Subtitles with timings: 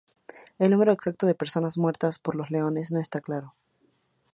[0.57, 3.53] El número exacto de personas muertas por los leones no está claro.